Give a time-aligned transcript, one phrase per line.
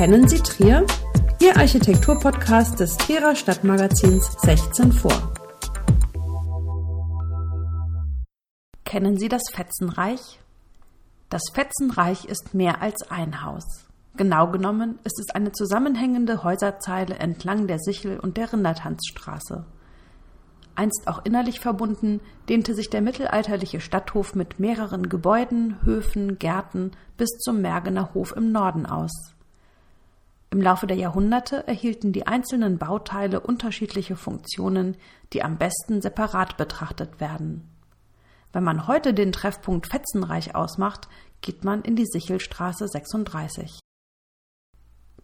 [0.00, 0.86] Kennen Sie Trier?
[1.42, 5.12] Ihr Architekturpodcast des Trierer Stadtmagazins 16 vor.
[8.86, 10.40] Kennen Sie das Fetzenreich?
[11.28, 13.90] Das Fetzenreich ist mehr als ein Haus.
[14.16, 19.66] Genau genommen ist es eine zusammenhängende Häuserzeile entlang der Sichel und der Rindertanzstraße.
[20.76, 27.28] Einst auch innerlich verbunden, dehnte sich der mittelalterliche Stadthof mit mehreren Gebäuden, Höfen, Gärten bis
[27.40, 29.34] zum Mergener Hof im Norden aus.
[30.52, 34.96] Im Laufe der Jahrhunderte erhielten die einzelnen Bauteile unterschiedliche Funktionen,
[35.32, 37.68] die am besten separat betrachtet werden.
[38.52, 41.08] Wenn man heute den Treffpunkt Fetzenreich ausmacht,
[41.40, 43.78] geht man in die Sichelstraße 36.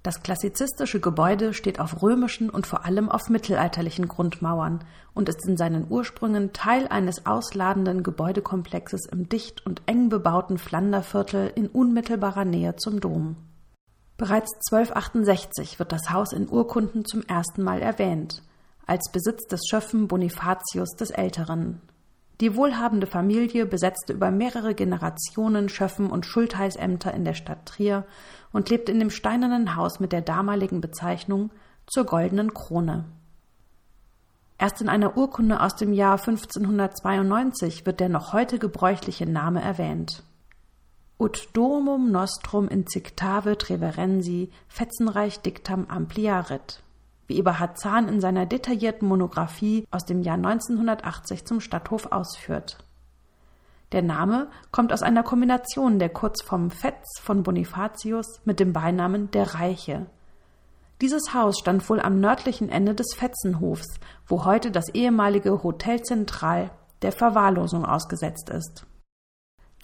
[0.04, 4.84] Das klassizistische Gebäude steht auf römischen und vor allem auf mittelalterlichen Grundmauern
[5.14, 11.50] und ist in seinen Ursprüngen Teil eines ausladenden Gebäudekomplexes im dicht und eng bebauten Flanderviertel
[11.56, 13.34] in unmittelbarer Nähe zum Dom.
[14.18, 18.42] Bereits 1268 wird das Haus in Urkunden zum ersten Mal erwähnt,
[18.86, 21.82] als Besitz des Schöffen Bonifatius des Älteren.
[22.40, 28.06] Die wohlhabende Familie besetzte über mehrere Generationen Schöffen und Schultheißämter in der Stadt Trier
[28.52, 31.50] und lebte in dem steinernen Haus mit der damaligen Bezeichnung
[31.86, 33.04] zur goldenen Krone.
[34.58, 40.22] Erst in einer Urkunde aus dem Jahr 1592 wird der noch heute gebräuchliche Name erwähnt
[41.18, 46.82] ut domum nostrum incictave treverensi fetzenreich dictam ampliarit,
[47.26, 52.78] wie Eberhard Zahn in seiner detaillierten Monographie aus dem Jahr 1980 zum Stadthof ausführt.
[53.92, 59.54] Der Name kommt aus einer Kombination der Kurzform Fetz von Bonifatius mit dem Beinamen der
[59.54, 60.06] Reiche.
[61.00, 66.70] Dieses Haus stand wohl am nördlichen Ende des Fetzenhofs, wo heute das ehemalige Hotel Zentral
[67.02, 68.86] der Verwahrlosung ausgesetzt ist.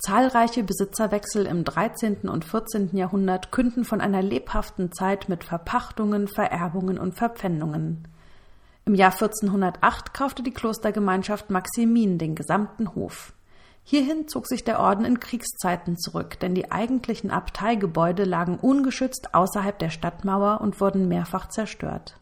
[0.04, 2.28] Zahlreiche Besitzerwechsel im 13.
[2.28, 2.96] und 14.
[2.96, 8.08] Jahrhundert künden von einer lebhaften Zeit mit Verpachtungen, Vererbungen und Verpfändungen.
[8.84, 13.32] Im Jahr 1408 kaufte die Klostergemeinschaft Maximin den gesamten Hof.
[13.84, 19.78] Hierhin zog sich der Orden in Kriegszeiten zurück, denn die eigentlichen Abteigebäude lagen ungeschützt außerhalb
[19.78, 22.16] der Stadtmauer und wurden mehrfach zerstört.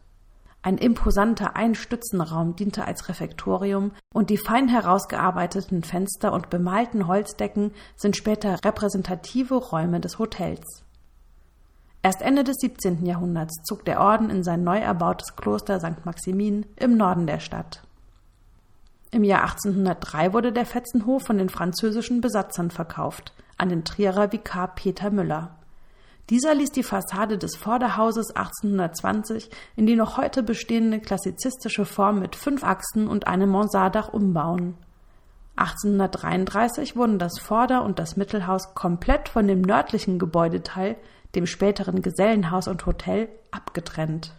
[0.63, 8.15] Ein imposanter Einstützenraum diente als Refektorium und die fein herausgearbeiteten Fenster und bemalten Holzdecken sind
[8.15, 10.83] später repräsentative Räume des Hotels.
[12.03, 13.05] Erst Ende des 17.
[13.05, 16.05] Jahrhunderts zog der Orden in sein neu erbautes Kloster St.
[16.05, 17.83] Maximin im Norden der Stadt.
[19.11, 24.73] Im Jahr 1803 wurde der Fetzenhof von den französischen Besatzern verkauft an den Trierer Vikar
[24.73, 25.57] Peter Müller.
[26.29, 32.35] Dieser ließ die Fassade des Vorderhauses 1820 in die noch heute bestehende klassizistische Form mit
[32.35, 34.75] fünf Achsen und einem Mansarddach umbauen.
[35.57, 40.95] 1833 wurden das Vorder- und das Mittelhaus komplett von dem nördlichen Gebäudeteil,
[41.35, 44.33] dem späteren Gesellenhaus und Hotel, abgetrennt.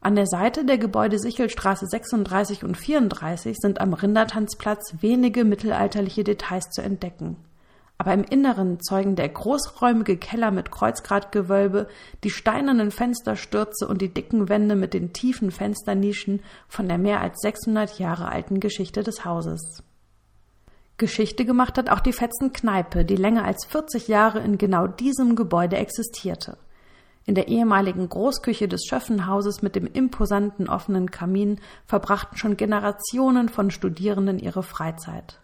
[0.00, 6.70] An der Seite der Gebäude Sichelstraße 36 und 34 sind am Rindertanzplatz wenige mittelalterliche Details
[6.70, 7.36] zu entdecken
[8.00, 11.86] aber im Inneren zeugen der großräumige Keller mit Kreuzgratgewölbe,
[12.24, 17.42] die steinernen Fensterstürze und die dicken Wände mit den tiefen Fensternischen von der mehr als
[17.42, 19.82] 600 Jahre alten Geschichte des Hauses.
[20.96, 25.76] Geschichte gemacht hat auch die Fetzenkneipe, die länger als 40 Jahre in genau diesem Gebäude
[25.76, 26.56] existierte.
[27.26, 33.70] In der ehemaligen Großküche des Schöffenhauses mit dem imposanten offenen Kamin verbrachten schon Generationen von
[33.70, 35.38] Studierenden ihre Freizeit.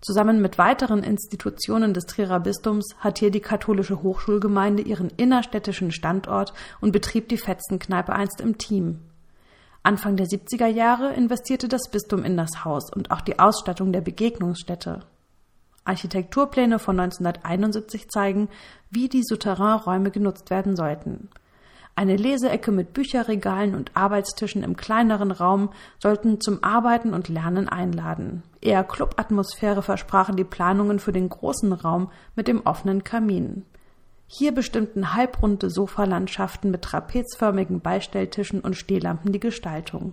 [0.00, 6.52] Zusammen mit weiteren Institutionen des Trierer Bistums hat hier die katholische Hochschulgemeinde ihren innerstädtischen Standort
[6.80, 9.00] und betrieb die Fetzenkneipe einst im Team.
[9.82, 14.00] Anfang der 70er Jahre investierte das Bistum in das Haus und auch die Ausstattung der
[14.00, 15.00] Begegnungsstätte.
[15.84, 18.48] Architekturpläne von 1971 zeigen,
[18.90, 21.28] wie die Souterrainräume genutzt werden sollten.
[21.98, 28.44] Eine Leseecke mit Bücherregalen und Arbeitstischen im kleineren Raum sollten zum Arbeiten und Lernen einladen.
[28.60, 33.64] Eher Clubatmosphäre versprachen die Planungen für den großen Raum mit dem offenen Kamin.
[34.28, 40.12] Hier bestimmten halbrunde Sofalandschaften mit trapezförmigen Beistelltischen und Stehlampen die Gestaltung.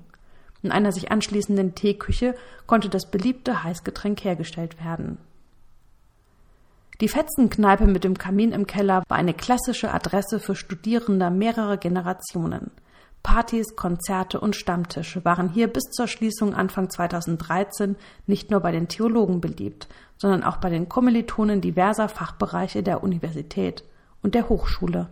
[0.63, 2.33] In einer sich anschließenden Teeküche
[2.65, 5.19] konnte das beliebte Heißgetränk hergestellt werden.
[7.01, 12.71] Die Fetzenkneipe mit dem Kamin im Keller war eine klassische Adresse für Studierende mehrerer Generationen.
[13.21, 17.97] Partys, Konzerte und Stammtische waren hier bis zur Schließung Anfang 2013
[18.27, 23.83] nicht nur bei den Theologen beliebt, sondern auch bei den Kommilitonen diverser Fachbereiche der Universität
[24.21, 25.09] und der Hochschule.